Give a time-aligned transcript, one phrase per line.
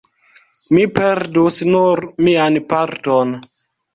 [0.77, 3.37] mi perdus nur mian parton.